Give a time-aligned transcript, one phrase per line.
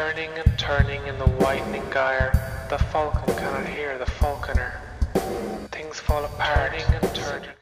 [0.00, 2.32] Turning and turning in the whitening gyre,
[2.70, 4.80] the falcon cannot hear the falconer.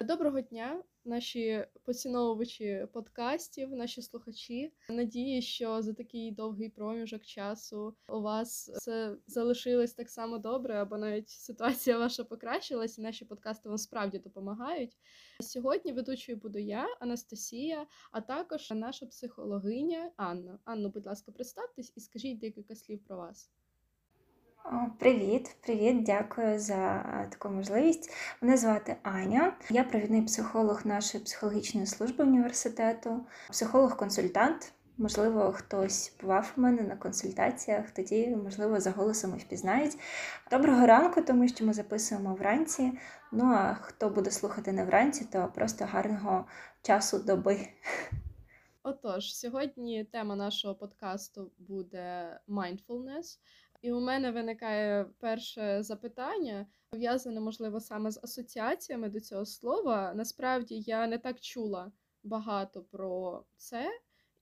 [0.01, 4.73] Доброго дня, наші поціновувачі подкастів, наші слухачі.
[4.89, 10.99] Надію, що за такий довгий проміжок часу у вас все залишилось так само добре, або
[10.99, 14.97] навіть ситуація ваша покращилась, і наші подкасти вам справді допомагають.
[15.41, 20.59] Сьогодні ведучою буду я, Анастасія, а також наша психологиня Анна.
[20.65, 23.51] Анну, будь ласка, представтесь і скажіть декілька слів про вас.
[24.99, 28.11] Привіт, привіт, дякую за е, таку можливість.
[28.41, 29.57] Мене звати Аня.
[29.71, 34.73] Я провідний психолог нашої психологічної служби університету, психолог-консультант.
[34.99, 39.99] Можливо, хтось бував у мене на консультаціях, тоді, можливо, за голосом і впізнають.
[40.51, 42.93] Доброго ранку, тому що ми записуємо вранці.
[43.33, 46.47] Ну а хто буде слухати не вранці, то просто гарного
[46.83, 47.69] часу доби.
[48.83, 53.39] Отож, сьогодні тема нашого подкасту буде mindfulness.
[53.83, 60.13] І у мене виникає перше запитання, пов'язане, можливо, саме з асоціаціями до цього слова.
[60.15, 63.91] Насправді я не так чула багато про це.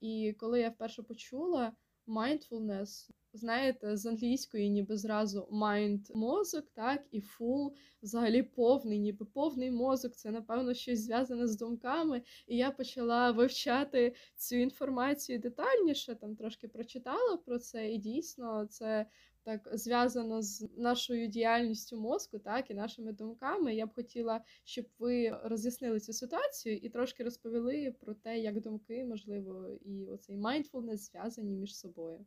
[0.00, 1.72] І коли я вперше почула
[2.06, 7.70] mindfulness, знаєте, з англійської, ніби зразу mind мозок, так, і full,
[8.02, 10.16] взагалі повний, ніби повний мозок.
[10.16, 12.22] Це, напевно, щось зв'язане з думками.
[12.46, 19.06] І я почала вивчати цю інформацію детальніше, там трошки прочитала про це, і дійсно це.
[19.46, 23.74] Так зв'язано з нашою діяльністю мозку, так і нашими думками.
[23.74, 29.04] Я б хотіла, щоб ви роз'яснили цю ситуацію і трошки розповіли про те, як думки,
[29.04, 32.26] можливо, і оцей mindfulness зв'язані між собою.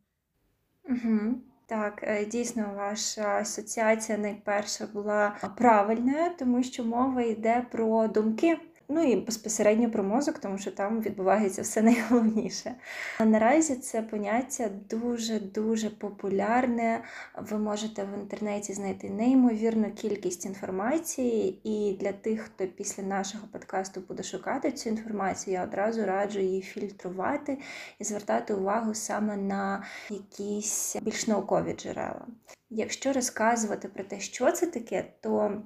[0.88, 1.34] Угу.
[1.66, 8.58] Так, е, дійсно, ваша асоціація найперша була правильною, тому що мова йде про думки.
[8.92, 12.74] Ну і безпосередньо про мозок, тому що там відбувається все найголовніше.
[13.18, 17.04] А наразі це поняття дуже-дуже популярне.
[17.36, 24.00] Ви можете в інтернеті знайти неймовірну кількість інформації, і для тих, хто після нашого подкасту
[24.00, 27.58] буде шукати цю інформацію, я одразу раджу її фільтрувати
[27.98, 32.26] і звертати увагу саме на якісь більш наукові джерела.
[32.70, 35.62] Якщо розказувати про те, що це таке, то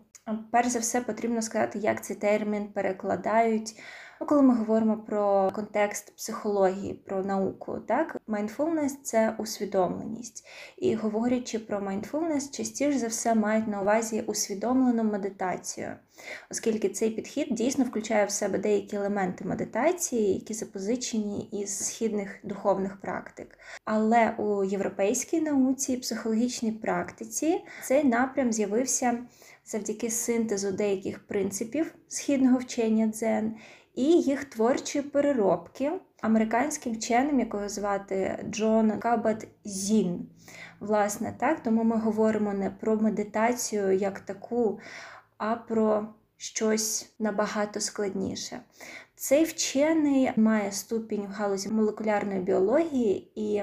[0.51, 3.75] Перш за все, потрібно сказати, як цей термін перекладають.
[4.21, 10.47] Ну, коли ми говоримо про контекст психології, про науку, так mindfulness– це усвідомленість.
[10.77, 15.93] І говорячи про mindfulness, частіше за все мають на увазі усвідомлену медитацію,
[16.51, 23.01] оскільки цей підхід дійсно включає в себе деякі елементи медитації, які запозичені із східних духовних
[23.01, 23.59] практик.
[23.85, 29.19] Але у європейській науці і психологічній практиці цей напрям з'явився
[29.65, 33.55] завдяки синтезу деяких принципів східного вчення дзен
[33.95, 40.29] і їх творчої переробки американським вченим, якого звати Джон Кабат Зін.
[40.81, 44.81] Власне, так, тому ми говоримо не про медитацію як таку,
[45.39, 48.61] а про щось набагато складніше.
[49.17, 53.63] Цей вчений має ступінь в галузі молекулярної біології і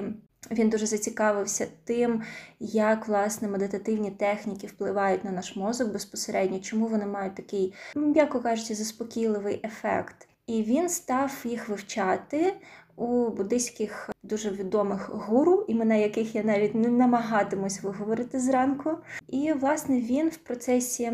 [0.50, 2.22] він дуже зацікавився тим,
[2.60, 8.74] як власне медитативні техніки впливають на наш мозок безпосередньо, чому вони мають такий, м'яко кажучи,
[8.74, 10.28] заспокійливий ефект.
[10.46, 12.54] І він став їх вивчати
[12.96, 18.90] у буддийських дуже відомих гуру, імена яких я навіть не намагатимусь виговорити зранку.
[19.28, 21.12] І, власне, він в процесі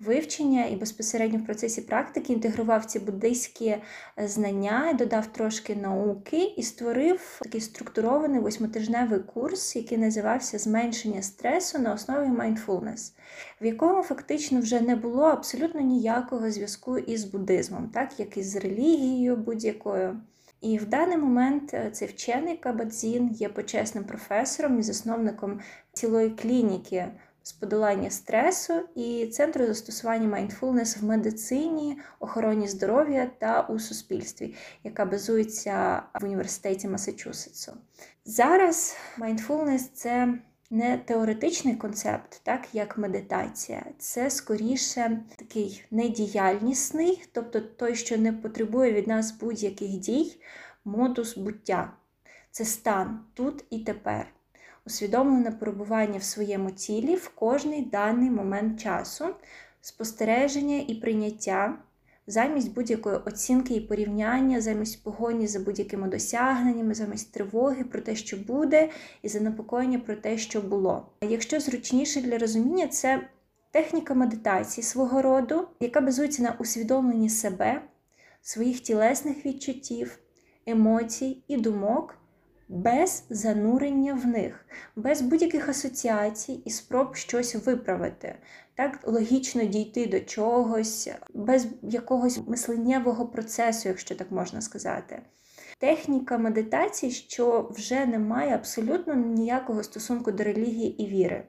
[0.00, 3.82] вивчення і безпосередньо в процесі практики інтегрував ці буддийські е,
[4.18, 11.94] знання, додав трошки науки і створив такий структурований восьмитижневий курс, який називався Зменшення стресу на
[11.94, 13.12] основі mindfulness,
[13.60, 18.56] в якому фактично вже не було абсолютно ніякого зв'язку із буддизмом, так як і з
[18.56, 20.20] релігією будь-якою.
[20.60, 25.60] І в даний момент е, цей вчений Кабадзін є почесним професором і засновником
[25.92, 27.06] цілої клініки
[27.44, 35.04] з подолання стресу і центру застосування mindfulness в медицині, охороні здоров'я та у суспільстві, яка
[35.04, 37.72] базується в університеті Масачусетсу.
[38.24, 40.34] Зараз mindfulness– це
[40.70, 48.92] не теоретичний концепт, так як медитація, це скоріше такий недіяльнісний, тобто той, що не потребує
[48.92, 50.40] від нас будь-яких дій,
[50.84, 51.92] модус буття.
[52.50, 54.26] Це стан тут і тепер
[54.86, 59.24] усвідомлене перебування в своєму тілі в кожний даний момент часу,
[59.80, 61.78] спостереження і прийняття.
[62.26, 68.36] Замість будь-якої оцінки і порівняння, замість погоні за будь-якими досягненнями, замість тривоги про те, що
[68.36, 68.90] буде,
[69.22, 71.06] і занепокоєння про те, що було.
[71.20, 73.28] Якщо зручніше для розуміння, це
[73.70, 77.82] техніка медитації свого роду, яка базується на усвідомленні себе,
[78.42, 80.18] своїх тілесних відчуттів,
[80.66, 82.16] емоцій і думок
[82.68, 84.66] без занурення в них,
[84.96, 88.34] без будь-яких асоціацій і спроб щось виправити,
[88.74, 95.22] так логічно дійти до чогось, без якогось мисленнєвого процесу, якщо так можна сказати.
[95.78, 101.44] Техніка медитації, що вже не має абсолютно ніякого стосунку до релігії і віри.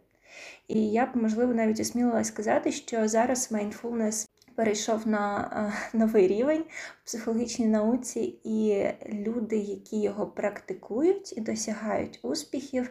[0.68, 6.64] І я б, можливо, навіть осмілилась сказати, що зараз mindfulness перейшов на новий рівень
[7.02, 12.90] в психологічній науці, і люди, які його практикують і досягають успіхів,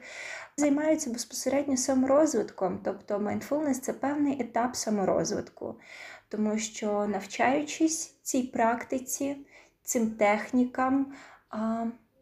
[0.57, 2.81] займаються безпосередньо саморозвитком.
[2.85, 5.75] Тобто mindfulness– це певний етап саморозвитку,
[6.29, 9.37] тому що навчаючись цій практиці,
[9.83, 11.15] цим технікам,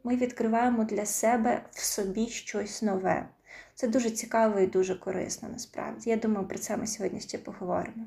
[0.05, 3.29] ми відкриваємо для себе в собі щось нове.
[3.75, 6.11] Це дуже цікаво і дуже корисно насправді.
[6.11, 8.05] Я думаю, про це ми сьогодні ще поговоримо.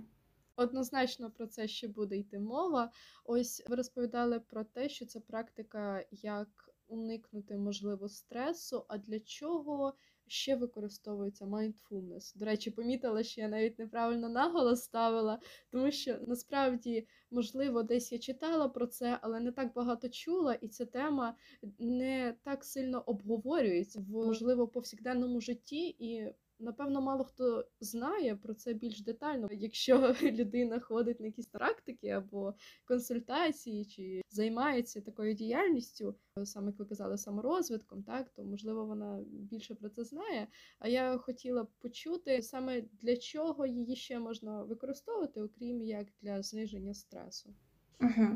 [0.56, 2.92] Однозначно про це ще буде йти мова.
[3.25, 6.48] Ось ви розповідали про те, що це практика, як
[6.88, 8.86] уникнути можливо стресу.
[8.88, 9.94] А для чого
[10.28, 12.38] ще використовується mindfulness?
[12.38, 15.40] До речі, помітила, що я навіть неправильно наголос ставила,
[15.72, 20.68] тому що насправді, можливо, десь я читала про це, але не так багато чула, і
[20.68, 21.36] ця тема
[21.80, 26.34] не так сильно обговорюється в можливо повсякденному житті і.
[26.60, 29.48] Напевно, мало хто знає про це більш детально.
[29.52, 32.54] Якщо людина ходить на якісь практики або
[32.86, 39.75] консультації, чи займається такою діяльністю, саме як ви казали, саморозвитком, так то можливо вона більше
[39.75, 40.48] про це знає.
[40.80, 46.42] А я хотіла б почути саме для чого її ще можна використовувати, окрім як для
[46.42, 47.54] зниження стресу.
[48.01, 48.27] Угу.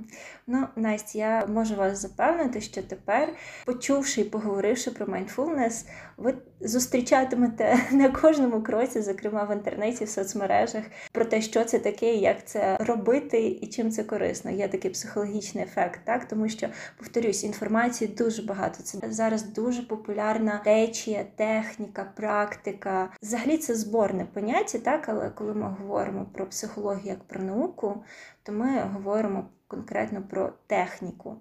[0.48, 3.30] Ну, Настя, я можу вас запевнити, що тепер,
[3.66, 5.86] почувши і поговоривши про mindfulness,
[6.18, 12.16] ви зустрічатимете на кожному кроці, зокрема в інтернеті, в соцмережах, про те, що це таке,
[12.16, 14.52] як це робити і чим це корисно.
[14.52, 16.68] Є такий психологічний ефект, так тому що,
[16.98, 18.84] повторюсь, інформації дуже багато.
[18.84, 23.10] Це зараз дуже популярна течія, техніка, практика.
[23.22, 28.04] Взагалі це зборне поняття, так, але коли ми говоримо про психологію як про науку,
[28.50, 31.36] то ми говоримо конкретно про техніку.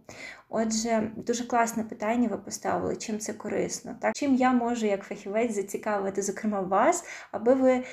[0.49, 3.97] Отже, дуже класне питання ви поставили, чим це корисно.
[4.01, 4.15] Так?
[4.15, 7.85] Чим я можу, як фахівець, зацікавити, зокрема, вас, аби ви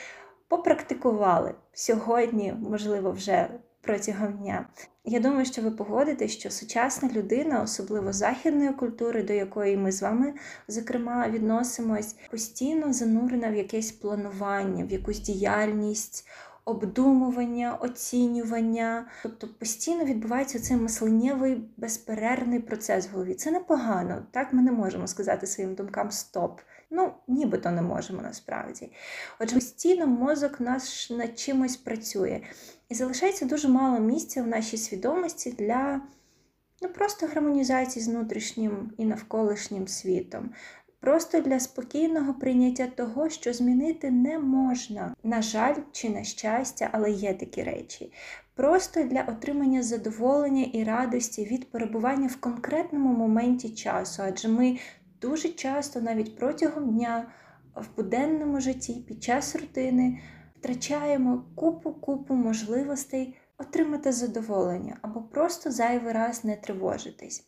[0.48, 3.50] попрактикували сьогодні, можливо, вже
[3.82, 4.68] протягом дня.
[5.06, 10.02] Я думаю, що ви погодитесь, що сучасна людина, особливо західної культури, до якої ми з
[10.02, 10.34] вами,
[10.68, 16.28] зокрема, відносимось, постійно занурена в якесь планування, в якусь діяльність
[16.66, 19.08] обдумування, оцінювання.
[19.24, 23.34] Тобто постійно відбувається цей мисленнєвий безперервний процес в голові.
[23.34, 24.26] Це непогано.
[24.32, 26.62] Так ми не можемо сказати своїм думкам стоп.
[26.90, 28.92] Ну, нібито не можемо насправді.
[29.40, 32.42] Отже, постійно мозок наш над чимось працює.
[32.90, 36.02] І залишається дуже мало місця в нашій свідомості для
[36.82, 40.50] ну, просто гармонізації з внутрішнім і навколишнім світом,
[41.06, 45.16] просто для спокійного прийняття того, що змінити не можна.
[45.24, 48.14] На жаль, чи на щастя, але є такі речі.
[48.56, 54.78] Просто для отримання задоволення і радості від перебування в конкретному моменті часу, адже ми
[55.22, 57.28] дуже часто, навіть протягом дня,
[57.76, 60.20] в буденному житті, під час рутини,
[60.60, 67.48] втрачаємо купу-купу можливостей отримати задоволення або просто зайвий раз не тривожитись.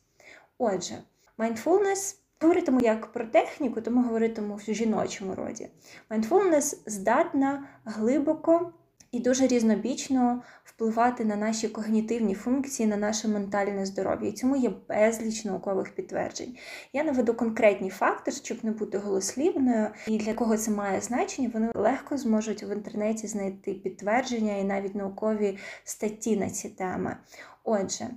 [0.58, 0.96] Отже,
[1.38, 5.68] mindfulness Говоритиму як про техніку, тому говоритиму в жіночому роді.
[6.10, 8.74] Mindfulness здатна глибоко
[9.12, 14.30] і дуже різнобічно впливати на наші когнітивні функції, на наше ментальне здоров'я.
[14.30, 16.58] І цьому є безліч наукових підтверджень.
[16.94, 21.72] Я наведу конкретні факти, щоб не бути голослівною, і для кого це має значення, вони
[21.76, 27.18] легко зможуть в інтернеті знайти підтвердження і навіть наукові статті на ці теми.
[27.64, 28.08] Отже,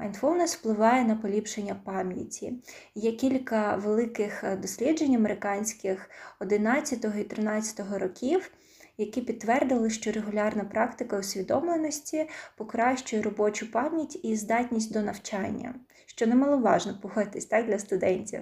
[0.00, 2.52] Mindfulness впливає на поліпшення пам'яті.
[2.94, 8.50] Є кілька великих е, досліджень американських 11 і 13 років,
[8.98, 15.74] які підтвердили, що регулярна практика усвідомленості покращує робочу пам'ять і здатність до навчання,
[16.06, 18.40] що немаловажно погодьтесь так для студентів.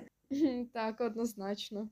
[0.72, 1.88] Так, однозначно.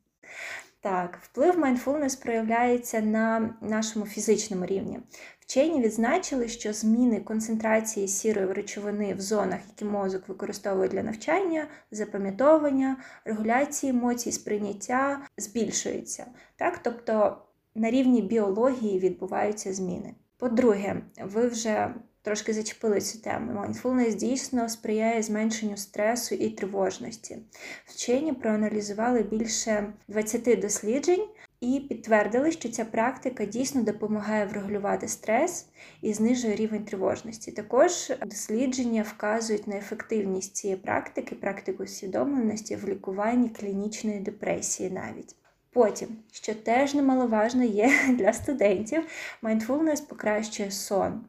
[0.80, 5.00] Так, вплив mindfulness проявляється на нашому фізичному рівні.
[5.40, 12.96] Вчені відзначили, що зміни концентрації сірої речовини в зонах, які мозок використовує для навчання, запам'ятовування,
[13.24, 16.26] регуляції емоцій, сприйняття, збільшуються.
[16.56, 16.78] Так?
[16.82, 17.38] Тобто
[17.74, 20.14] на рівні біології відбуваються зміни.
[20.38, 21.94] По-друге, ви вже
[22.26, 23.52] трошки зачепили цю тему.
[23.52, 27.38] Mindfulness дійсно сприяє зменшенню стресу і тривожності.
[27.84, 31.26] Вчені проаналізували більше 20 досліджень
[31.60, 35.66] і підтвердили, що ця практика дійсно допомагає врегулювати стрес
[36.02, 37.52] і знижує рівень тривожності.
[37.52, 45.36] Також дослідження вказують на ефективність цієї практики, практику усвідомленості в лікуванні клінічної депресії навіть.
[45.72, 49.04] Потім, що теж немаловажно є для студентів,
[49.42, 51.24] mindfulness покращує сон.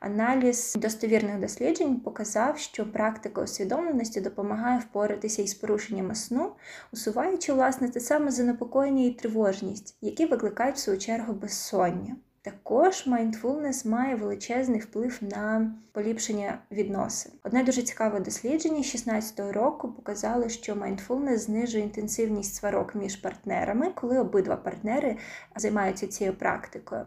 [0.00, 6.52] Аналіз достовірних досліджень показав, що практика усвідомленості допомагає впоратися із порушеннями сну,
[6.92, 12.16] усуваючи власне те саме занепокоєння і тривожність, які викликають в свою чергу безсоння.
[12.44, 17.32] Також mindfulness має величезний вплив на поліпшення відносин.
[17.44, 24.18] Одне дуже цікаве дослідження 16-го року показало, що mindfulness знижує інтенсивність сварок між партнерами, коли
[24.18, 25.16] обидва партнери
[25.56, 27.04] займаються цією практикою.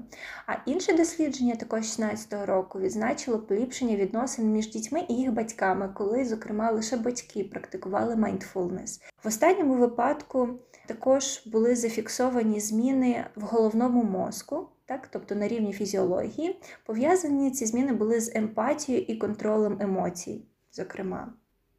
[0.47, 6.25] А інше дослідження, також 16-го року, відзначило поліпшення відносин між дітьми і їх батьками, коли,
[6.25, 9.01] зокрема, лише батьки практикували mindfulness.
[9.23, 10.49] В останньому випадку
[10.85, 17.93] також були зафіксовані зміни в головному мозку так, тобто на рівні фізіології, пов'язані ці зміни
[17.93, 21.33] були з емпатією і контролем емоцій, зокрема.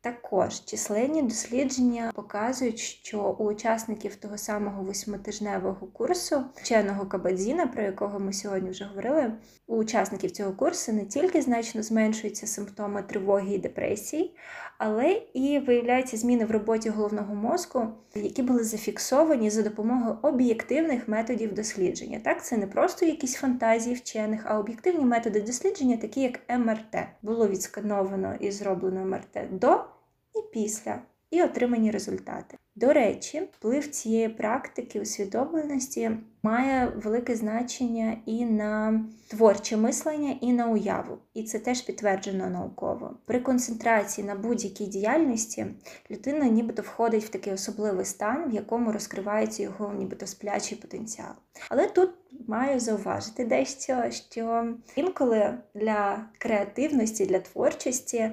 [0.06, 8.18] Також численні дослідження показують, що у учасників того самого восьмитижневого курсу вченого Кабадзіна, про якого
[8.18, 9.32] ми сьогодні вже говорили,
[9.66, 14.36] у учасників цього курсу не тільки значно зменшуються симптоми тривоги і депресії,
[14.78, 21.54] але і виявляються зміни в роботі головного мозку, які були зафіксовані за допомогою об'єктивних методів
[21.54, 22.20] дослідження.
[22.25, 26.96] Так, це не просто якісь фантазії вчених, а об'єктивні методи дослідження, такі як МРТ.
[27.22, 29.96] Було відскановано і зроблено МРТ до
[30.37, 32.57] і після, і отримані результати.
[32.78, 36.11] До речі, вплив цієї практики усвідомленості
[36.43, 41.19] має велике значення і на творче мислення, і на уяву.
[41.35, 43.16] І це теж підтверджено науково.
[43.26, 45.66] При концентрації на будь-якій діяльності
[46.11, 51.33] людина нібито входить в такий особливий стан, в якому розкривається його нібито сплячий потенціал.
[51.69, 52.11] Але тут
[52.49, 58.31] маю зауважити дещо, що інколи для креативності, для творчості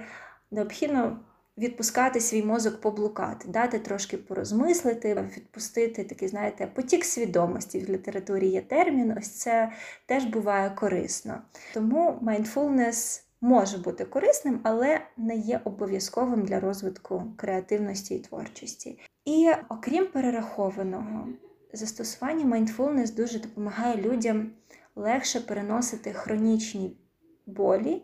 [0.52, 1.20] необхідно
[1.58, 8.62] відпускати свій мозок поблукати, дати трошки порозмислити, відпустити такий, знаєте, потік свідомості в літературі є
[8.62, 9.16] термін.
[9.18, 9.72] Ось це
[10.06, 11.42] теж буває корисно.
[11.74, 19.00] Тому mindfulness може бути корисним, але не є обов'язковим для розвитку креативності і творчості.
[19.26, 21.28] І окрім перерахованого,
[21.74, 24.52] застосування mindfulness дуже допомагає людям
[24.96, 26.98] легше переносити хронічні
[27.46, 28.02] болі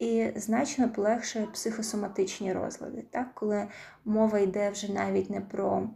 [0.00, 3.34] і значно полегшує психосоматичні розлади, так?
[3.34, 3.66] коли
[4.04, 5.88] мова йде вже навіть не про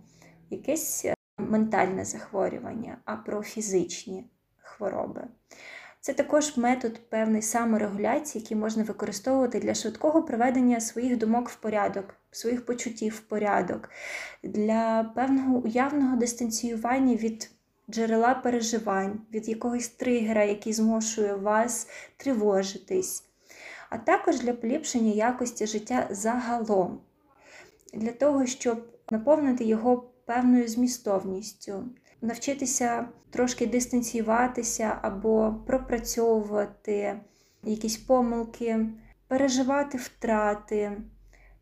[0.50, 4.26] якесь е, ментальне захворювання, а про фізичні
[4.58, 5.24] хвороби.
[6.00, 12.14] Це також метод певної саморегуляції, який можна використовувати для швидкого приведення своїх думок в порядок,
[12.30, 13.90] своїх почуттів в порядок,
[14.42, 17.50] для певного уявного дистанціювання від
[17.90, 23.23] джерела переживань, від якогось тригера, який змушує вас тривожитись
[23.94, 27.00] а також для поліпшення якості життя загалом,
[27.92, 31.84] для того, щоб наповнити його певною змістовністю,
[32.22, 37.20] навчитися трошки дистанціюватися або пропрацьовувати
[37.62, 38.86] якісь помилки,
[39.28, 40.92] переживати втрати.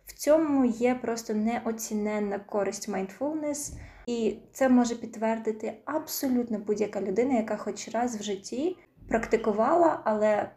[0.06, 3.72] В цьому є просто неоціненна користь mindfulness,
[4.06, 8.76] і це може підтвердити абсолютно будь-яка людина, яка хоч раз в житті
[9.08, 10.50] практикувала, але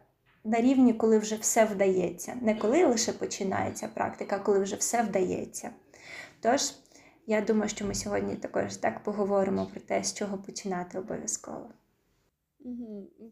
[0.46, 2.38] на рівні, коли вже все вдається.
[2.42, 5.70] Не коли лише починається практика, а коли вже все вдається.
[6.40, 6.60] Тож,
[7.26, 11.70] я думаю, що ми сьогодні також так поговоримо про те, з чого починати обов'язково.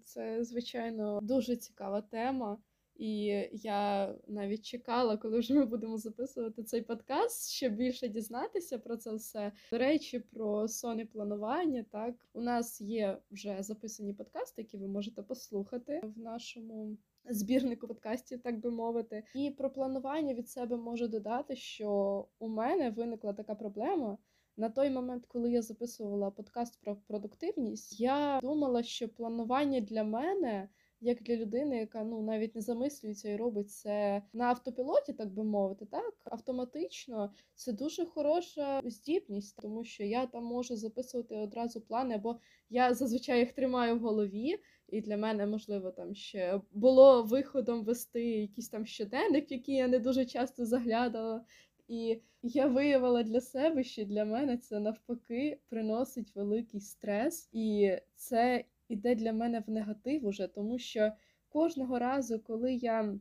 [0.05, 2.59] Це, звичайно, дуже цікава тема.
[2.97, 8.97] І я навіть чекала, коли вже ми будемо записувати цей подкаст, щоб більше дізнатися про
[8.97, 9.53] це все.
[9.71, 11.85] До речі, про сон і планування.
[11.91, 16.97] Так, у нас є вже записані подкасти, які ви можете послухати в нашому
[17.31, 19.25] збірнику подкастів, так би мовити.
[19.35, 24.19] І про планування від себе можу додати, що у мене виникла така проблема.
[24.57, 30.69] На той момент, коли я записувала подкаст про продуктивність, я думала, що планування для мене
[31.05, 35.45] як для людини, яка ну навіть не замислюється і робить це на автопілоті, так би
[35.45, 42.19] мовити, так автоматично це дуже хороша здібність, тому що я там можу записувати одразу плани,
[42.19, 42.39] бо
[42.71, 44.59] я зазвичай їх тримаю в голові.
[44.89, 49.99] І для мене, можливо, там ще було виходом вести якийсь там щоденник, який я не
[49.99, 51.45] дуже часто заглядала.
[51.89, 58.65] І я виявила для себе, що для мене це навпаки приносить великий стрес, і це
[58.89, 61.13] іде для мене в негатив уже, тому що
[61.49, 63.15] кожного разу, коли я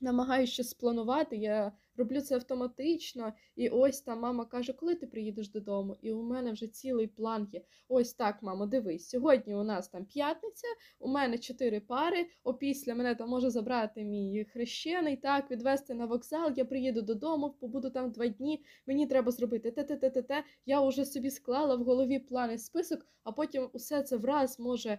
[0.00, 3.32] намагаюся спланувати, я роблю це автоматично.
[3.56, 5.96] І ось там мама каже, коли ти приїдеш додому?
[6.02, 7.62] І у мене вже цілий план є.
[7.88, 9.08] Ось так, мамо, дивись.
[9.08, 10.66] Сьогодні у нас там п'ятниця,
[10.98, 12.26] у мене чотири пари.
[12.44, 16.52] Опісля мене там може забрати мій хрещений, так, відвезти на вокзал.
[16.56, 18.64] Я приїду додому, побуду там два дні.
[18.86, 20.44] Мені треба зробити те-те-те-те-те.
[20.66, 24.98] Я вже собі склала в голові плани список, а потім усе це враз може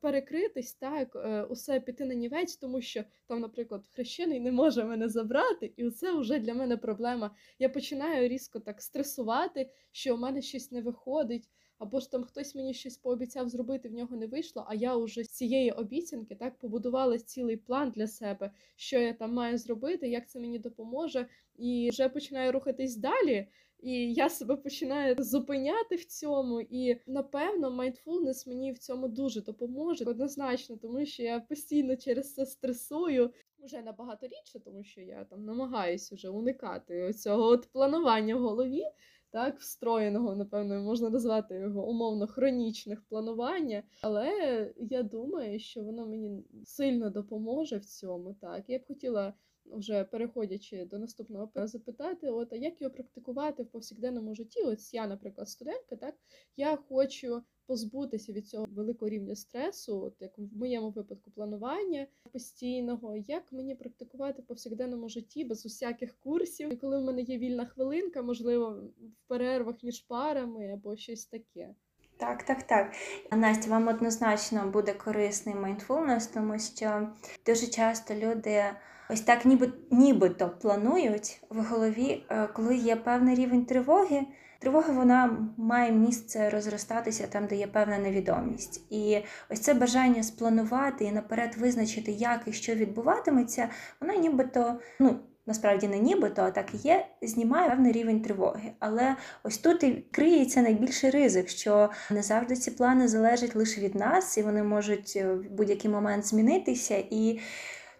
[0.00, 5.08] перекритись, так, е, усе піти на нівець, тому що там, наприклад, хрещений не може мене
[5.08, 7.30] забрати, і це вже для мене проблема.
[7.58, 11.48] Я починаю різко так стресувати, що у мене щось не виходить.
[11.78, 15.24] Або ж там хтось мені щось пообіцяв зробити, в нього не вийшло, а я вже
[15.24, 20.28] з цієї обіцянки так побудувала цілий план для себе, що я там маю зробити, як
[20.28, 21.26] це мені допоможе,
[21.56, 23.48] і вже починаю рухатись далі.
[23.80, 26.60] І я себе починаю зупиняти в цьому.
[26.60, 32.46] І напевно, майндфулнес мені в цьому дуже допоможе однозначно, тому що я постійно через це
[32.46, 33.32] стресую.
[33.58, 38.82] Вже набагато рідше, тому що я там намагаюся вже уникати цього от планування в голові,
[39.30, 43.82] так, встроєного, напевно, можна назвати його умовно хронічних планування.
[44.02, 44.30] Але
[44.76, 48.34] я думаю, що воно мені сильно допоможе в цьому.
[48.34, 49.34] Так, я б хотіла
[49.72, 54.62] вже переходячи до наступного запитати, от а як його практикувати в повсякденному житті?
[54.62, 56.14] Ось я, наприклад, студентка, так
[56.56, 63.16] я хочу позбутися від цього великого рівня стресу, от як в моєму випадку планування постійного,
[63.16, 67.66] як мені практикувати в повсякденному житті без усяких курсів, і коли в мене є вільна
[67.66, 71.74] хвилинка, можливо, в перервах між парами або щось таке.
[72.18, 72.92] Так, так, так.
[73.32, 77.08] Настя, вам однозначно буде корисний майндфулнес, тому що
[77.46, 78.64] дуже часто люди
[79.10, 84.26] ось так ніби, нібито планують в голові, е, коли є певний рівень тривоги.
[84.60, 88.86] Тривога вона має місце розростатися там, де є певна невідомість.
[88.90, 89.18] І
[89.50, 93.68] ось це бажання спланувати і наперед визначити, як і що відбуватиметься,
[94.00, 98.72] вона нібито, ну насправді не нібито, а так і є, знімає певний рівень тривоги.
[98.78, 103.94] Але ось тут і криється найбільший ризик, що не завжди ці плани залежать лише від
[103.94, 107.04] нас, і вони можуть е, в будь-який момент змінитися.
[107.10, 107.40] І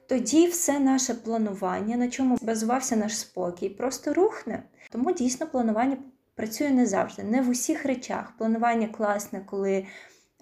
[0.08, 4.62] тоді все наше планування, на чому базувався наш спокій, просто рухне.
[4.90, 5.96] Тому дійсно планування
[6.34, 8.32] працює не завжди, не в усіх речах.
[8.38, 9.86] Планування класне, коли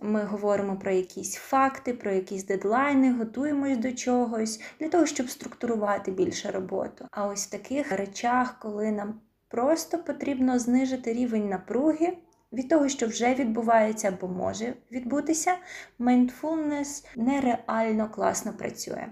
[0.03, 6.11] ми говоримо про якісь факти, про якісь дедлайни, готуємось до чогось для того, щоб структурувати
[6.11, 7.07] більше роботу.
[7.11, 12.17] А ось в таких речах, коли нам просто потрібно знижити рівень напруги.
[12.53, 15.57] Від того, що вже відбувається або може відбутися,
[16.01, 19.07] mindfulness нереально класно працює.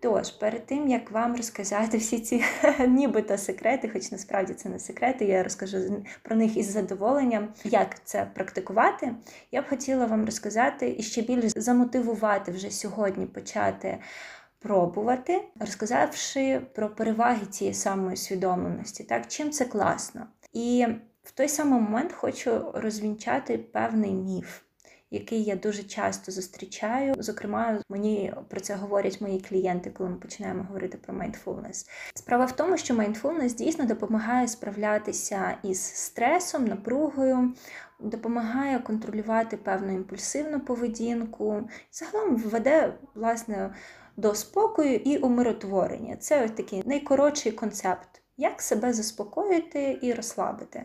[0.00, 2.44] Тож, перед тим як вам розказати всі ці
[2.88, 8.30] нібито секрети, хоч насправді це не секрети, я розкажу про них із задоволенням, як це
[8.34, 9.14] практикувати,
[9.52, 13.98] я б хотіла вам розказати і ще більш замотивувати вже сьогодні почати
[14.58, 20.26] пробувати, розказавши про переваги цієї самої усвідомленості, так, чим це класно.
[20.52, 20.86] І
[21.22, 24.60] в той самий момент хочу розвінчати певний міф
[25.10, 27.14] який я дуже часто зустрічаю.
[27.18, 31.88] Зокрема, мені про це говорять мої клієнти, коли ми починаємо говорити про mindfulness.
[32.14, 37.54] Справа в тому, що mindfulness дійсно допомагає справлятися із стресом, напругою.
[38.00, 43.74] Допомагає контролювати певну імпульсивну поведінку, загалом веде власне
[44.16, 46.16] до спокою і умиротворення.
[46.16, 50.82] Це ось такий найкоротший концепт, як себе заспокоїти і розслабити.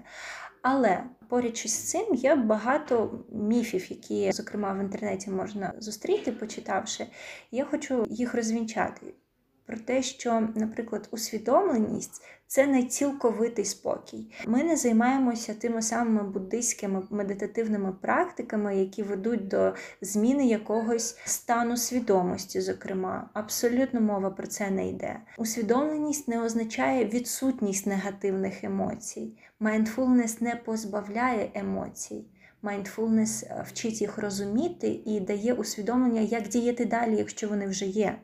[0.64, 7.06] Але поряд з цим є багато міфів, які, зокрема, в інтернеті можна зустріти, почитавши.
[7.52, 9.14] Я хочу їх розвінчати.
[9.66, 14.32] Про те, що, наприклад, усвідомленість це не цілковитий спокій.
[14.48, 22.62] Ми не займаємося тими самими буддийськими медитативними практиками, які ведуть до зміни якогось стану свідомості.
[22.62, 25.20] Зокрема, абсолютно мова про це не йде.
[25.38, 29.38] Усвідомленість не означає відсутність негативних емоцій.
[29.64, 32.26] Mindfulness не позбавляє емоцій.
[32.62, 38.16] Mindfulness вчить їх розуміти і дає усвідомлення, як діяти далі, якщо вони вже є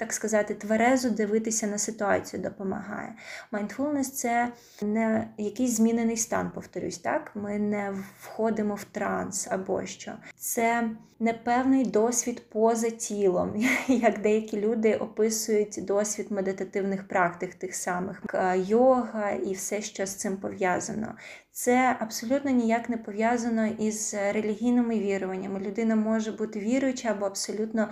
[0.00, 3.14] так сказати, тверезо дивитися на ситуацію допомагає.
[3.52, 7.30] Mindfulness– це не якийсь змінений стан, повторюсь, так?
[7.34, 10.12] Ми не входимо в транс або що.
[10.36, 18.22] Це непевний досвід поза тілом, як деякі люди описують досвід медитативних практик, тих самих
[18.54, 21.14] йога і все, що з цим пов'язано.
[21.52, 25.60] Це абсолютно ніяк не пов'язано із релігійними віруваннями.
[25.60, 27.88] Людина може бути віруюча або абсолютно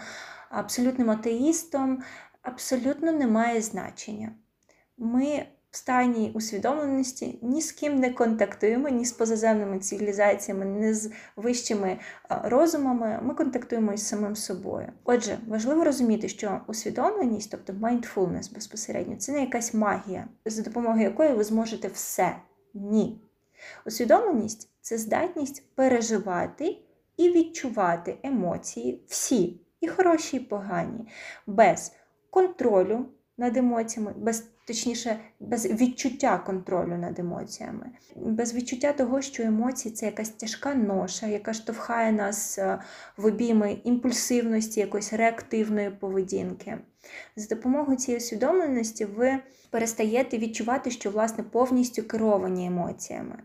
[0.51, 2.03] абсолютним атеїстом
[2.43, 4.33] абсолютно не має значення.
[4.99, 11.11] Ми в стані усвідомленості ні з ким не контактуємо, ні з позаземними цивілізаціями, ні з
[11.37, 13.21] вищими розумами.
[13.23, 14.93] Ми контактуємо із самим собою.
[15.05, 21.33] Отже, важливо розуміти, що усвідомленість, тобто mindfulness безпосередньо, це не якась магія, за допомогою якої
[21.33, 22.37] ви зможете все.
[22.75, 23.23] Ні.
[23.87, 26.79] Усвідомленість це здатність переживати
[27.17, 31.09] і відчувати емоції всі, і хороші, і погані,
[31.47, 31.93] без
[32.31, 33.07] контролю
[33.39, 40.07] над емоціями, без точніше, без відчуття контролю над емоціями, без відчуття того, що емоції це
[40.07, 42.79] якась тяжка ноша, яка штовхає нас е,
[43.17, 46.79] в обійми імпульсивності, якоїсь реактивної поведінки.
[47.37, 49.39] За допомогою цієї усвідомленості ви
[49.71, 53.43] перестаєте відчувати, що власне повністю керовані емоціями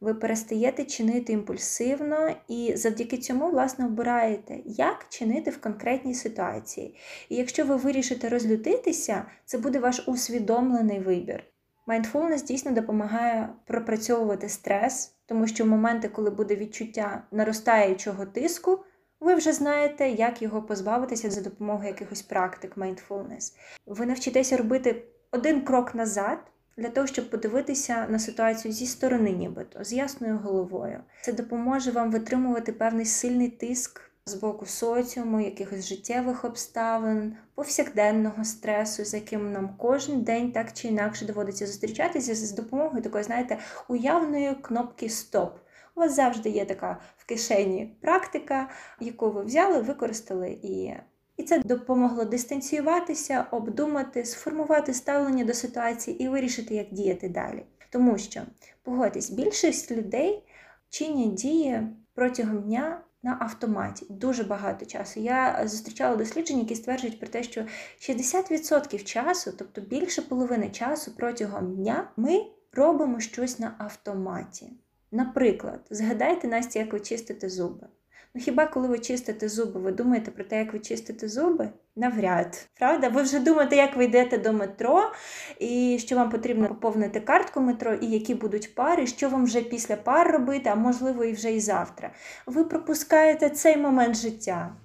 [0.00, 6.96] ви перестаєте чинити імпульсивно і завдяки цьому, власне, обираєте, як чинити в конкретній ситуації.
[7.28, 11.44] І якщо ви вирішите розлютитися, це буде ваш усвідомлений вибір.
[11.86, 18.78] Mindfulness дійсно допомагає пропрацьовувати стрес, тому що в моменти, коли буде відчуття наростаючого тиску,
[19.20, 23.52] ви вже знаєте, як його позбавитися за допомогою якихось практик mindfulness.
[23.86, 26.38] Ви навчитеся робити один крок назад
[26.78, 31.00] для того, щоб подивитися на ситуацію зі сторони, нібито, з ясною головою.
[31.22, 39.04] Це допоможе вам витримувати певний сильний тиск з боку соціуму, якихось життєвих обставин, повсякденного стресу,
[39.04, 44.54] з яким нам кожен день так чи інакше доводиться зустрічатися з допомогою такої, знаєте, уявної
[44.54, 45.58] кнопки Стоп.
[45.94, 50.94] У вас завжди є така в кишені практика, яку ви взяли, використали і
[51.38, 57.64] і це допомогло дистанціюватися, обдумати, сформувати ставлення до ситуації і вирішити, як діяти далі.
[57.90, 58.40] Тому що,
[58.82, 60.42] погодьтесь, більшість людей
[60.90, 61.82] чинять дії
[62.14, 65.20] протягом дня на автоматі дуже багато часу.
[65.20, 67.64] Я зустрічала дослідження, які стверджують про те, що
[68.00, 74.72] 60% часу, тобто більше половини часу протягом дня, ми робимо щось на автоматі.
[75.10, 77.86] Наприклад, згадайте Настя, як ви чистите зуби.
[78.34, 81.68] Ну хіба коли ви чистите зуби, ви думаєте про те, як ви чистите зуби?
[81.96, 82.68] Навряд.
[82.78, 83.08] Правда?
[83.08, 85.12] Ви вже думаєте, як ви йдете до метро,
[85.60, 89.96] і що вам потрібно поповнити картку метро, і які будуть пари, що вам вже після
[89.96, 92.14] пар робити, а можливо, і вже і завтра.
[92.46, 94.76] Ви пропускаєте цей момент життя.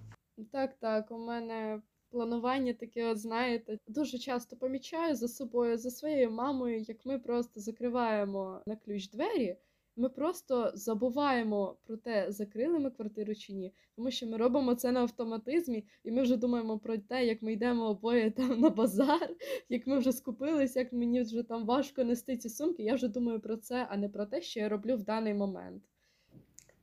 [0.51, 1.81] Так, так, у мене.
[2.13, 7.59] Планування таке, от знаєте, дуже часто помічаю за собою, за своєю мамою, як ми просто
[7.59, 9.57] закриваємо на ключ двері,
[9.95, 14.91] ми просто забуваємо про те, закрили ми квартиру чи ні, тому що ми робимо це
[14.91, 19.29] на автоматизмі, і ми вже думаємо про те, як ми йдемо обоє там на базар,
[19.69, 22.83] як ми вже скупились, як мені вже там важко нести ці сумки.
[22.83, 25.83] Я вже думаю про це, а не про те, що я роблю в даний момент.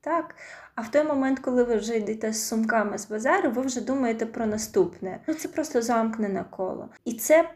[0.02, 0.34] Так,
[0.74, 4.26] а в той момент, коли ви вже йдете з сумками з базару, ви вже думаєте
[4.26, 5.20] про наступне.
[5.26, 6.88] Ну це просто замкнене коло.
[7.04, 7.50] І це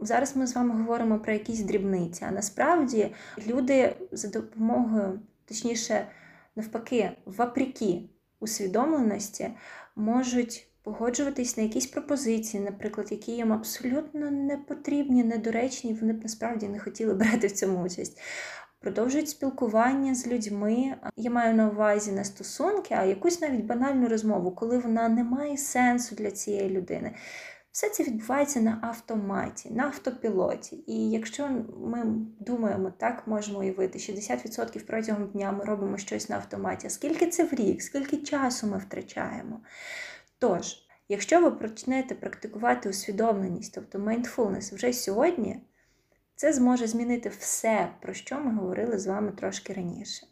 [0.00, 3.14] зараз ми з вами говоримо про якісь дрібниці, а насправді
[3.46, 6.06] люди за допомогою, точніше,
[6.56, 8.00] навпаки, вопреки
[8.40, 9.50] усвідомленості,
[9.96, 16.68] можуть погоджуватись на якісь пропозиції, наприклад, які їм абсолютно не потрібні, недоречні, вони б насправді
[16.68, 18.20] не хотіли брати в цьому участь.
[18.80, 20.94] Продовжують спілкування з людьми.
[21.16, 25.56] Я маю на увазі не стосунки, а якусь навіть банальну розмову, коли вона не має
[25.56, 27.14] сенсу для цієї людини.
[27.78, 30.84] Все це відбувається на автоматі, на автопілоті.
[30.86, 31.48] І якщо
[31.80, 32.04] ми
[32.40, 37.44] думаємо, так можемо уявити, 60% протягом дня ми робимо щось на автоматі, а скільки це
[37.44, 39.60] в рік, скільки часу ми втрачаємо?
[40.38, 45.62] Тож, якщо ви почнете практикувати усвідомленість, тобто mindfulness вже сьогодні,
[46.34, 50.26] це зможе змінити все, про що ми говорили з вами трошки раніше.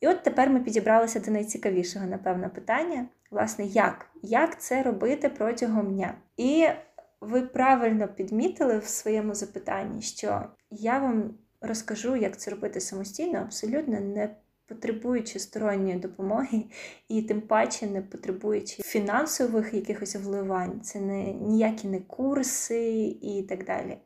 [0.00, 3.06] І от тепер ми підібралися до найцікавішого, напевно, питання.
[3.30, 4.06] Власне, як?
[4.22, 6.14] Як це робити протягом дня?
[6.36, 6.66] І
[7.20, 14.00] ви правильно підмітили в своєму запитанні, що я вам розкажу, як це робити самостійно, абсолютно
[14.00, 16.64] не потребуючи сторонньої допомоги,
[17.08, 20.80] і тим паче не потребуючи фінансових якихось вливань.
[20.80, 23.98] Це не ніякі не курси і так далі.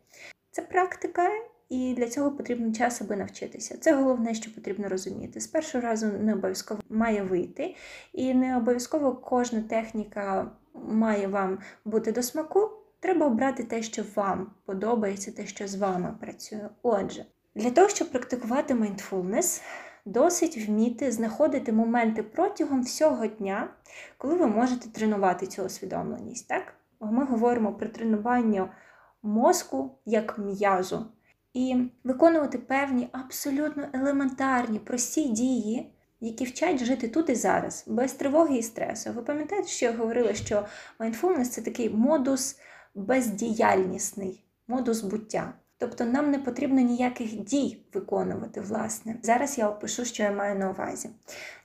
[0.51, 1.29] Це практика,
[1.73, 3.77] і для цього потрібен час, аби навчитися.
[3.81, 5.41] Це головне, що потрібно розуміти.
[5.41, 7.75] З першого разу не обов'язково має вийти,
[8.13, 12.71] і не обов'язково кожна техніка має вам бути до смаку.
[13.01, 16.69] Треба обрати те, що вам подобається, те, що з вами працює.
[16.83, 19.63] Отже, для того, щоб практикувати mindfulness,
[20.05, 23.71] досить вміти знаходити моменти протягом всього дня,
[24.19, 26.49] коли ви можете тренувати цю усвідомленість.
[26.49, 26.75] Так?
[27.01, 28.73] Ми говоримо про тренування
[29.23, 31.07] мозку як м'язу
[31.55, 38.57] і виконувати певні абсолютно елементарні, прості дії, які вчать жити тут і зараз, без тривоги
[38.57, 39.13] і стресу.
[39.13, 40.67] Ви пам'ятаєте, що я говорила, що
[41.01, 42.59] mindfulness– це такий модус
[42.95, 45.53] бездіяльнісний, модус буття.
[45.79, 49.17] Тобто нам не потрібно ніяких дій виконувати, власне.
[49.23, 51.11] Зараз я опишу, що я маю на увазі.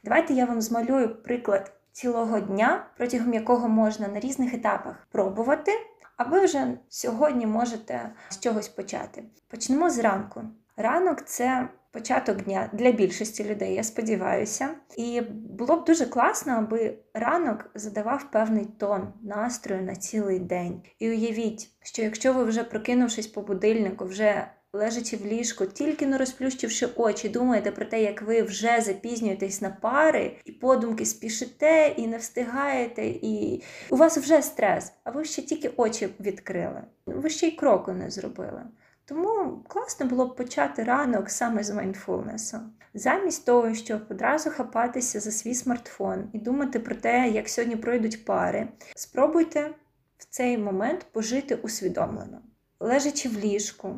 [0.04, 5.72] Давайте я вам змалюю приклад цілого дня, протягом якого можна на різних етапах пробувати,
[6.18, 9.24] а ви вже сьогодні можете з чогось почати.
[9.48, 10.42] Почнемо зранку.
[10.78, 14.70] Ранок це початок дня для більшості людей, я сподіваюся.
[14.98, 20.82] І було б дуже класно, аби ранок задавав певний тон настрою на цілий день.
[21.00, 26.18] І уявіть, що якщо ви вже прокинувшись по будильнику, вже лежачи в ліжку, тільки не
[26.18, 32.08] розплющивши очі, думаєте про те, як ви вже запізнюєтесь на пари, і подумки спішите, і
[32.08, 36.84] не встигаєте, і у вас вже стрес, а ви ще тільки очі відкрили.
[37.06, 38.64] Ви ще й кроку не зробили.
[39.06, 42.58] Тому класно було б почати ранок саме з майндфулнесу.
[42.94, 48.26] Замість того, щоб одразу хапатися за свій смартфон і думати про те, як сьогодні пройдуть
[48.26, 49.72] пари, спробуйте
[50.18, 52.42] в цей момент пожити усвідомлено,
[52.80, 53.96] лежачи в ліжку,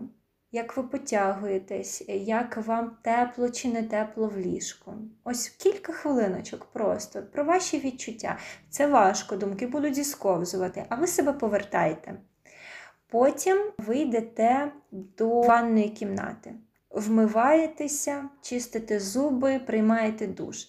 [0.51, 4.93] як ви потягуєтесь, як вам тепло чи не тепло в ліжку.
[5.23, 8.37] Ось кілька хвилиночок просто про ваші відчуття.
[8.69, 12.15] Це важко, думки будуть зісковзувати, а ви себе повертайте.
[13.07, 16.53] Потім ви йдете до ванної кімнати,
[16.89, 20.67] вмиваєтеся, чистите зуби, приймаєте душ.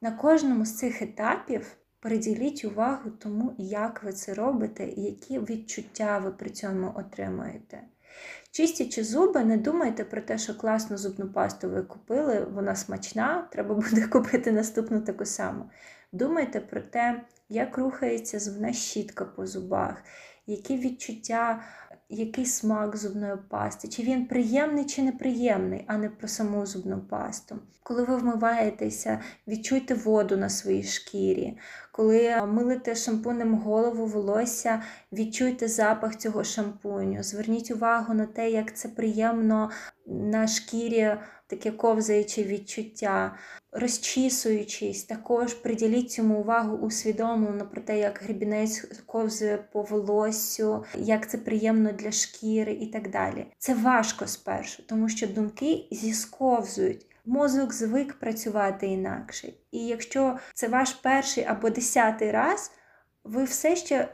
[0.00, 6.18] На кожному з цих етапів приділіть увагу тому, як ви це робите і які відчуття
[6.18, 7.82] ви при цьому отримуєте.
[8.50, 13.74] Чистячи зуби, не думайте про те, що класну зубну пасту ви купили, вона смачна, треба
[13.74, 15.70] буде купити наступну таку саму.
[16.12, 20.02] Думайте про те, як рухається зубна щітка по зубах,
[20.46, 21.62] які відчуття,
[22.08, 27.58] який смак зубної пасти, чи він приємний чи неприємний, а не про саму зубну пасту.
[27.82, 31.58] Коли ви вмиваєтеся, відчуйте воду на своїй шкірі.
[31.96, 34.82] Коли милите шампунем голову, волосся,
[35.12, 37.22] відчуйте запах цього шампуню.
[37.22, 39.70] Зверніть увагу на те, як це приємно
[40.06, 43.36] на шкірі таке ковзаюче відчуття.
[43.72, 51.38] Розчісуючись, також приділіть цьому увагу усвідомлено про те, як грібінець ковзує по волоссю, як це
[51.38, 53.46] приємно для шкіри і так далі.
[53.58, 57.06] Це важко спершу, тому що думки зісковзують.
[57.26, 59.52] Мозок звик працювати інакше.
[59.70, 62.72] І якщо це ваш перший або десятий раз,
[63.24, 64.08] ви все ще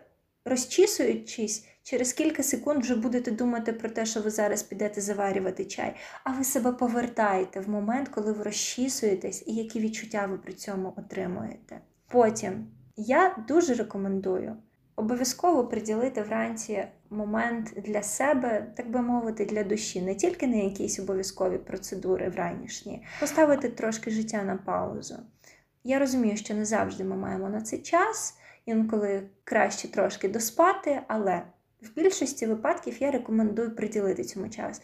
[0.45, 5.97] розчісуючись, через кілька секунд вже будете думати про те, що ви зараз підете заварювати чай,
[6.25, 10.95] а ви себе повертаєте в момент, коли ви розчісуєтесь і які відчуття ви при цьому
[10.97, 11.81] отримуєте.
[12.09, 14.57] Потім я дуже рекомендую
[15.03, 20.99] обов'язково приділити вранці момент для себе, так би мовити, для душі, не тільки на якісь
[20.99, 25.17] обов'язкові процедури вранішні, поставити трошки життя на паузу.
[25.85, 31.43] Я розумію, що не завжди ми маємо на це час, інколи краще трошки доспати, але
[31.83, 34.83] в більшості випадків я рекомендую приділити цьому час.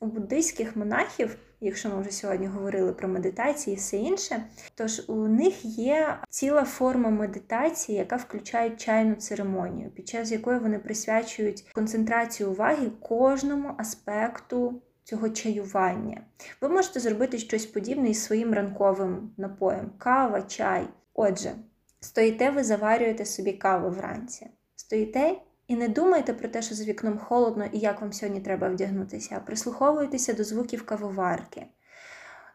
[0.00, 4.42] У буддийських монахів, якщо ми вже сьогодні говорили про медитації і все інше,
[4.74, 10.78] тож у них є ціла форма медитації, яка включає чайну церемонію, під час якої вони
[10.78, 16.20] присвячують концентрацію уваги кожному аспекту цього чаювання.
[16.60, 20.88] Ви можете зробити щось подібне із своїм ранковим напоєм: кава, чай.
[21.14, 21.52] Отже,
[22.00, 24.46] стоїте, ви заварюєте собі каву вранці.
[24.76, 25.36] Стоїте
[25.68, 29.36] і не думайте про те, що за вікном холодно і як вам сьогодні треба вдягнутися,
[29.36, 31.66] а прислуховуйтеся до звуків кавоварки.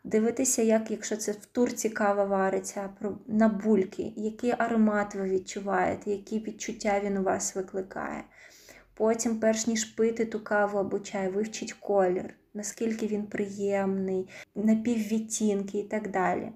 [0.03, 2.89] Дивитеся, як, якщо це в турці кава вариться,
[3.27, 8.23] на бульки, який аромат ви відчуваєте, які відчуття він у вас викликає.
[8.93, 15.83] Потім, перш ніж пити ту каву або чай, вивчіть колір, наскільки він приємний, напіввідтінки і
[15.83, 16.51] так далі.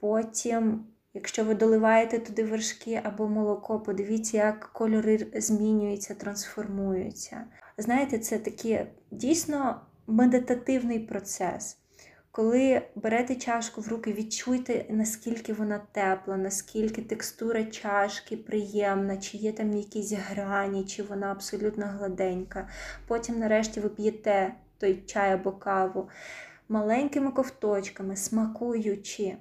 [0.00, 0.84] Потім
[1.18, 7.44] Якщо ви доливаєте туди вершки або молоко, подивіться, як кольори змінюються, трансформуються.
[7.78, 11.76] Знаєте, це такий дійсно медитативний процес.
[12.30, 19.52] Коли берете чашку в руки, відчуйте, наскільки вона тепла, наскільки текстура чашки приємна, чи є
[19.52, 22.68] там якісь грані, чи вона абсолютно гладенька.
[23.06, 26.08] Потім, нарешті, ви п'єте той чай або каву
[26.68, 29.36] маленькими ковточками, смакуючи.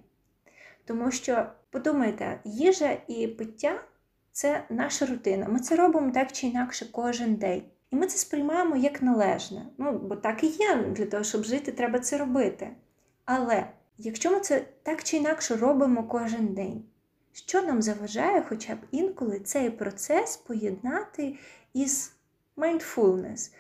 [0.88, 3.82] Тому що, подумайте, їжа і пиття
[4.32, 5.48] це наша рутина.
[5.48, 7.64] Ми це робимо так чи інакше кожен день.
[7.92, 9.66] І ми це сприймаємо як належне.
[9.78, 12.70] Ну, бо так і є, для того, щоб жити, треба це робити.
[13.26, 16.84] Але якщо ми це так чи інакше робимо кожен день,
[17.32, 21.36] що нам заважає хоча б інколи цей процес поєднати
[21.74, 22.14] із
[22.58, 23.54] mindfulness?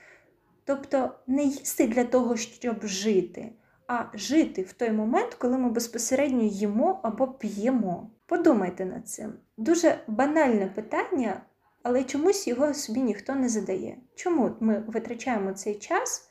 [0.65, 3.51] Тобто не їсти для того, щоб жити,
[3.87, 8.09] а жити в той момент, коли ми безпосередньо їмо або п'ємо.
[8.25, 9.33] Подумайте над цим.
[9.57, 11.41] Дуже банальне питання,
[11.83, 13.97] але чомусь його собі ніхто не задає.
[14.15, 16.29] Чому ми витрачаємо цей час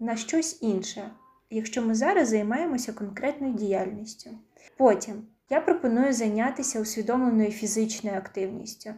[0.00, 1.10] на щось інше,
[1.50, 4.30] якщо ми зараз займаємося конкретною діяльністю.
[4.76, 8.90] Потім я пропоную зайнятися усвідомленою фізичною активністю.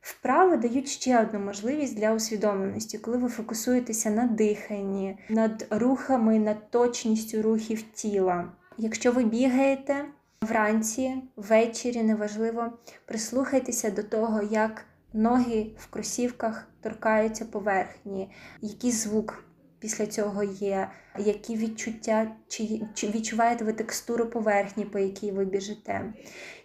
[0.00, 6.70] Вправи дають ще одну можливість для усвідомленості, коли ви фокусуєтеся на диханні, над рухами, над
[6.70, 8.52] точністю рухів тіла.
[8.78, 10.04] Якщо ви бігаєте
[10.42, 12.72] вранці, ввечері, неважливо,
[13.06, 19.44] прислухайтеся до того, як ноги в кросівках торкаються поверхні, який звук
[19.80, 20.88] після цього є,
[21.18, 26.12] які відчуття, чи, чи відчуваєте ви текстуру поверхні, по якій ви біжите.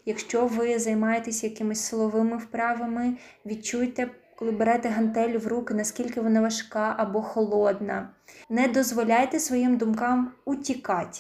[0.06, 6.96] Якщо ви займаєтесь якимись силовими вправами, відчуйте, коли берете гантелю в руки, наскільки вона важка
[6.98, 8.10] або холодна.
[8.50, 11.20] Не дозволяйте своїм думкам утікати.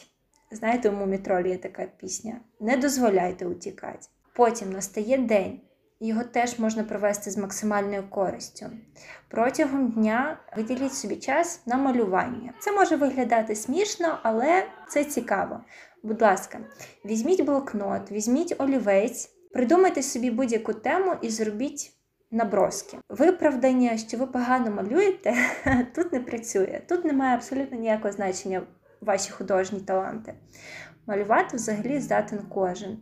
[0.51, 2.39] Знаєте, у Мумітролі є така пісня.
[2.59, 4.07] Не дозволяйте утікати.
[4.35, 5.59] Потім настає день.
[5.99, 8.65] Його теж можна провести з максимальною користю.
[9.27, 12.53] Протягом дня виділіть собі час на малювання.
[12.59, 15.59] Це може виглядати смішно, але це цікаво.
[16.03, 16.59] Будь ласка,
[17.05, 21.91] візьміть блокнот, візьміть олівець, придумайте собі будь-яку тему і зробіть
[22.31, 22.97] наброски.
[23.09, 25.35] Виправдання, що ви погано малюєте,
[25.95, 26.81] тут не працює.
[26.89, 28.61] Тут немає абсолютно ніякого значення
[29.01, 30.33] ваші художні таланти.
[31.07, 32.97] Малювати взагалі здатен кожен.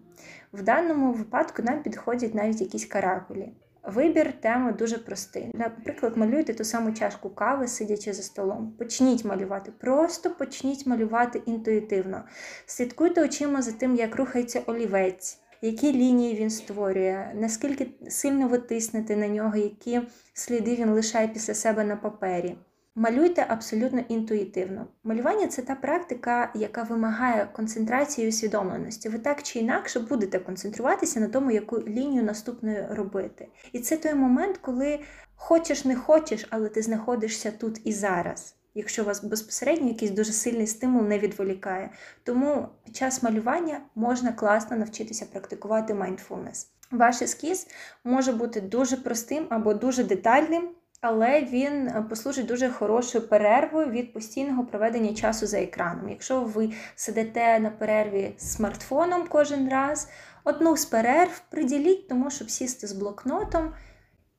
[0.54, 3.54] В даному випадку нам підходять навіть якісь каракулі.
[3.84, 5.52] Вибір теми дуже простий.
[5.54, 8.76] Наприклад, малюйте ту саму чашку кави, сидячи за столом.
[8.80, 9.72] Почніть малювати.
[9.80, 12.24] Просто почніть малювати інтуїтивно.
[12.66, 19.16] Слідкуйте очима за тим, як рухається олівець, які лінії він створює, наскільки сильно ви тиснете
[19.16, 20.02] на нього, які
[20.34, 22.56] сліди він лишає після себе на папері.
[22.96, 24.88] Малюйте абсолютно інтуїтивно.
[25.04, 29.10] Малювання це та практика, яка вимагає концентрації і усвідомленості.
[29.10, 33.48] Ви так чи інакше будете концентруватися на тому, яку лінію наступною робити.
[33.72, 35.00] І це той момент, коли
[35.36, 38.56] хочеш, не хочеш, але ти знаходишся тут і зараз.
[38.76, 41.90] Якщо вас безпосередньо якийсь дуже сильний стимул не відволікає.
[42.24, 46.68] Тому під час малювання можна класно навчитися практикувати mindfulness.
[46.92, 47.68] Ваш ескіз
[48.04, 50.70] може бути дуже простим або дуже детальним
[51.04, 56.10] але він е, послужить дуже хорошою перервою від постійного проведення часу за екраном.
[56.10, 60.10] Якщо ви сидите на перерві з смартфоном кожен раз,
[60.44, 63.74] одну з перерв приділіть тому, щоб сісти з блокнотом.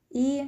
[0.09, 0.43] І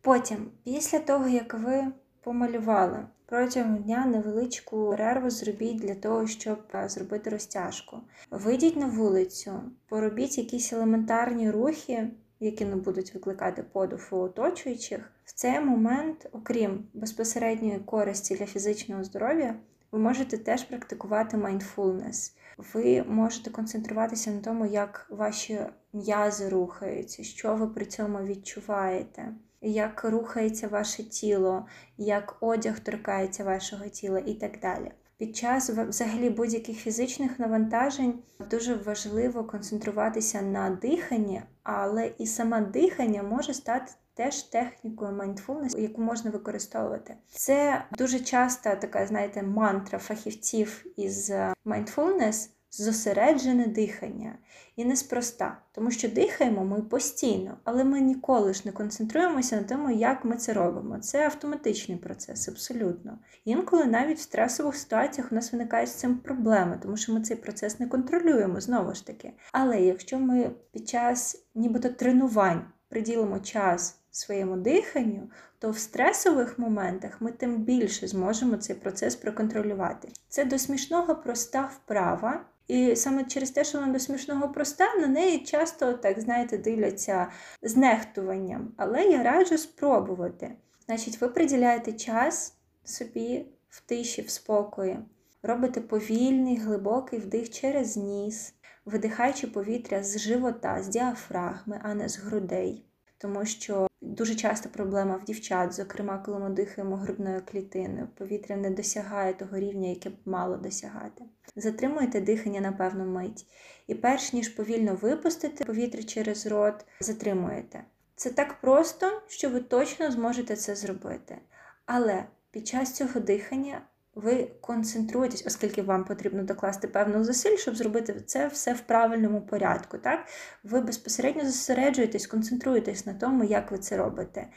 [0.00, 1.84] потім, після того, як ви
[2.22, 7.96] помалювали, протягом дня невеличку перерву зробіть для того, щоб е, зробити розтяжку.
[8.30, 12.08] Вийдіть на вулицю, поробіть якісь елементарні рухи
[12.40, 19.04] які не будуть викликати подув у оточуючих, в цей момент, окрім безпосередньої користі для фізичного
[19.04, 19.54] здоров'я,
[19.92, 22.32] ви можете теж практикувати mindfulness.
[22.74, 25.60] Ви можете концентруватися на тому, як ваші
[25.92, 31.66] м'язи рухаються, що ви при цьому відчуваєте, як рухається ваше тіло,
[31.98, 34.92] як одяг торкається вашого тіла і так далі.
[35.18, 38.18] Під час взагалі будь-яких фізичних навантажень
[38.50, 46.02] дуже важливо концентруватися на диханні, але і саме дихання може стати теж технікою mindfulness, яку
[46.02, 47.16] можна використовувати.
[47.28, 51.30] Це дуже часто така, знаєте, мантра фахівців із
[51.66, 54.38] mindfulness зосереджене дихання.
[54.76, 59.90] І неспроста, тому що дихаємо ми постійно, але ми ніколи ж не концентруємося на тому,
[59.90, 60.98] як ми це робимо.
[60.98, 63.18] Це автоматичний процес, абсолютно.
[63.44, 67.36] Інколи навіть в стресових ситуаціях у нас виникають з цим проблеми, тому що ми цей
[67.36, 69.32] процес не контролюємо знову ж таки.
[69.52, 77.20] Але якщо ми під час нібито тренувань приділимо час своєму диханню, то в стресових моментах
[77.20, 80.08] ми тим більше зможемо цей процес проконтролювати.
[80.28, 82.44] Це до смішного проста вправа.
[82.68, 87.28] І саме через те, що вона до смішного проста, на неї часто, так знаєте, дивляться
[87.62, 88.72] з нехтуванням.
[88.76, 90.52] Але я раджу спробувати.
[90.86, 94.98] Значить, ви приділяєте час собі в тиші, в спокої,
[95.42, 102.18] робите повільний, глибокий вдих через ніс, видихаючи повітря з живота, з діафрагми, а не з
[102.18, 102.84] грудей.
[103.18, 108.70] Тому що дуже часто проблема в дівчат, зокрема, коли ми дихаємо грудною клітиною, повітря не
[108.70, 111.24] досягає того рівня, яке б мало досягати.
[111.56, 113.46] Затримуйте дихання на певну мить.
[113.86, 117.84] І перш ніж повільно випустити повітря через рот, затримуєте.
[118.16, 121.38] Це так просто, що ви точно зможете це зробити.
[121.86, 123.82] Але під час цього дихання
[124.16, 129.98] ви концентруєтесь, оскільки вам потрібно докласти певну зусиль, щоб зробити це все в правильному порядку.
[129.98, 130.26] Так?
[130.64, 134.48] Ви безпосередньо зосереджуєтесь, концентруєтесь на тому, як ви це робите.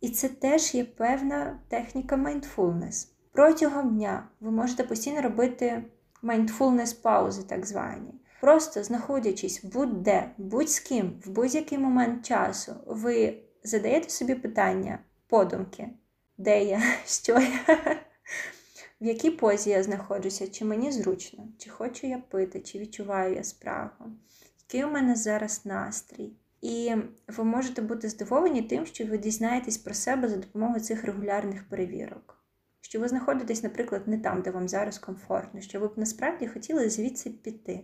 [0.00, 3.08] І це теж є певна техніка mindfulness.
[3.32, 5.84] Протягом дня ви можете постійно робити
[6.22, 8.14] mindfulness паузи, так звані.
[8.40, 15.88] Просто знаходячись будь-де, будь з ким, в будь-який момент часу, ви задаєте собі питання, подумки,
[16.38, 17.76] де я, що я.
[19.00, 23.44] В якій позі я знаходжуся, чи мені зручно, чи хочу я пити, чи відчуваю я
[23.44, 24.04] спрагу,
[24.68, 26.32] який у мене зараз настрій.
[26.60, 26.94] І
[27.28, 32.36] ви можете бути здивовані тим, що ви дізнаєтесь про себе за допомогою цих регулярних перевірок.
[32.80, 36.90] Що ви знаходитесь, наприклад, не там, де вам зараз комфортно, що ви б насправді хотіли
[36.90, 37.80] звідси піти.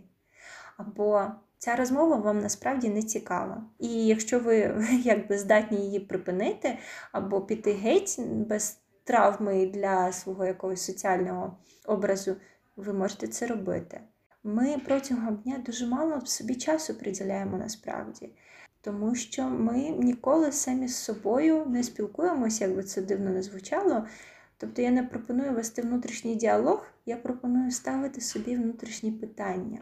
[0.77, 1.25] Або
[1.57, 3.65] ця розмова вам насправді не цікава.
[3.79, 6.77] І якщо ви якби здатні її припинити,
[7.11, 12.35] або піти геть без травми і для свого якогось соціального образу,
[12.75, 14.01] ви можете це робити.
[14.43, 18.29] Ми протягом дня дуже мало собі часу приділяємо насправді,
[18.81, 24.07] тому що ми ніколи самі з собою не спілкуємося, як би це дивно не звучало.
[24.57, 29.79] Тобто я не пропоную вести внутрішній діалог, я пропоную ставити собі внутрішні питання,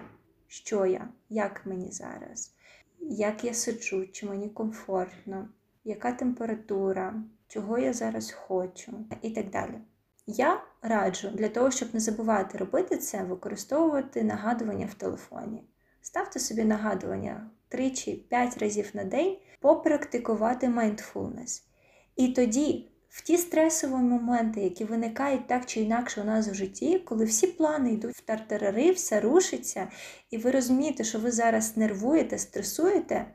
[0.48, 2.54] що я, як мені зараз,
[3.00, 5.50] як я сиджу, чи мені комфортно,
[5.84, 8.92] яка температура, чого я зараз хочу
[9.22, 9.80] і так далі.
[10.28, 15.64] Я раджу для того, щоб не забувати робити це, використовувати нагадування в телефоні.
[16.02, 21.62] Ставте собі нагадування 3-5 разів на день попрактикувати mindfulness.
[22.16, 27.00] І тоді, в ті стресові моменти, які виникають так чи інакше у нас в житті,
[27.00, 29.88] коли всі плани йдуть в тартарари, все рушиться,
[30.30, 33.26] і ви розумієте, що ви зараз нервуєте, стресуєте,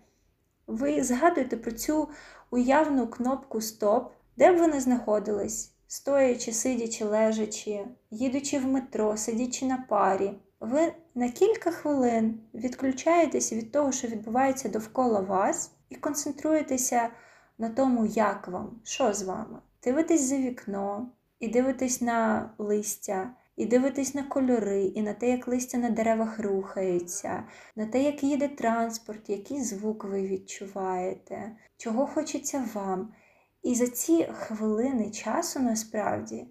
[0.66, 2.08] ви згадуєте про цю
[2.50, 9.66] уявну кнопку Стоп, де б ви не знаходились, стоячи, сидячи, лежачи, їдучи в метро, сидячи
[9.66, 10.32] на парі.
[10.60, 17.10] Ви на кілька хвилин відключаєтеся від того, що відбувається довкола вас, і концентруєтеся
[17.58, 19.58] на тому, як вам, що з вами.
[19.84, 25.48] Дивитесь за вікно, і дивитесь на листя, і дивитесь на кольори, і на те, як
[25.48, 27.44] листя на деревах рухаються,
[27.76, 33.12] на те, як їде транспорт, який звук ви відчуваєте, чого хочеться вам.
[33.62, 36.46] І за ці хвилини часу насправді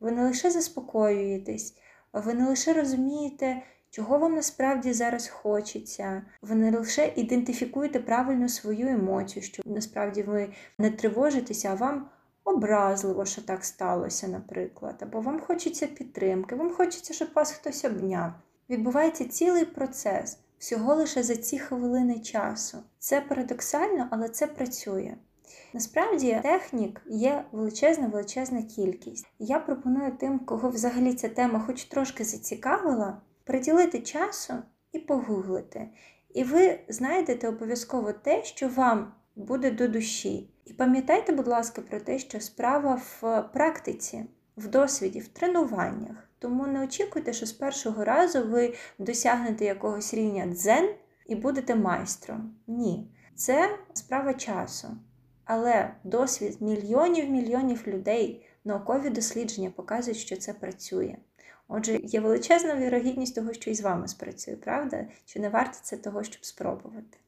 [0.00, 1.74] ви не лише заспокоюєтесь,
[2.12, 8.88] ви не лише розумієте, чого вам насправді зараз хочеться, ви не лише ідентифікуєте правильно свою
[8.88, 12.10] емоцію, що насправді ви не тривожитеся, а вам
[12.44, 18.32] образливо, що так сталося, наприклад, або вам хочеться підтримки, вам хочеться, щоб вас хтось обняв.
[18.70, 22.78] Відбувається цілий процес всього лише за ці хвилини часу.
[22.98, 25.14] Це парадоксально, але це працює.
[25.72, 29.26] Насправді технік є величезна величезна кількість.
[29.38, 34.54] Я пропоную тим, кого взагалі ця тема хоч трошки зацікавила, приділити часу
[34.92, 35.88] і погуглити.
[36.34, 40.50] І ви знайдете обов'язково те, що вам буде до душі.
[40.70, 44.24] І пам'ятайте, будь ласка, про те, що справа в практиці,
[44.56, 46.28] в досвіді, в тренуваннях.
[46.38, 50.94] Тому не очікуйте, що з першого разу ви досягнете якогось рівня дзен
[51.26, 52.54] і будете майстром.
[52.66, 54.88] Ні, це справа часу.
[55.44, 61.16] Але досвід мільйонів мільйонів людей, наукові дослідження показують, що це працює.
[61.68, 65.06] Отже, є величезна вірогідність того, що і з вами спрацює, правда?
[65.24, 67.18] Чи не варто це того, щоб спробувати?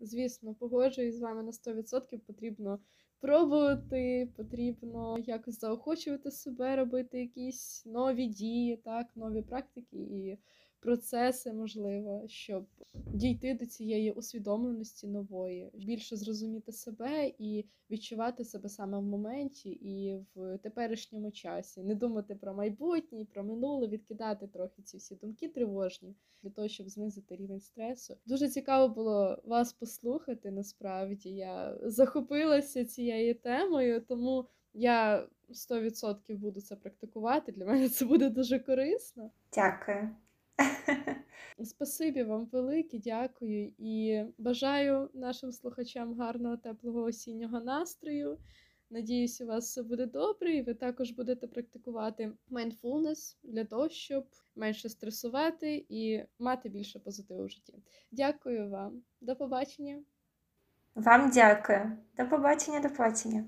[0.00, 2.18] Звісно, погоджуюсь з вами на 100%.
[2.18, 2.78] Потрібно
[3.20, 10.38] пробувати, потрібно якось заохочувати себе, робити якісь нові дії, так, нові практики і
[10.80, 18.98] процеси, можливо, щоб дійти до цієї усвідомленості нової, більше зрозуміти себе і відчувати себе саме
[18.98, 24.96] в моменті і в теперішньому часі, не думати про майбутнє, про минуле, відкидати трохи ці
[24.96, 28.16] всі думки тривожні для того, щоб знизити рівень стресу.
[28.26, 30.50] Дуже цікаво було вас послухати.
[30.50, 37.52] Насправді я захопилася цією темою, тому я 100% буду це практикувати.
[37.52, 39.30] Для мене це буде дуже корисно.
[39.54, 40.10] Дякую.
[41.64, 48.38] Спасибі вам велике, дякую і бажаю нашим слухачам гарного теплого осіннього настрою.
[48.90, 54.26] Надіюсь, у вас все буде добре, і ви також будете практикувати mindfulness для того, щоб
[54.56, 57.74] менше стресувати і мати більше позитиву в житті.
[58.10, 60.02] Дякую вам, до побачення.
[60.94, 61.98] Вам дякую.
[62.16, 63.44] До побачення, до побачення.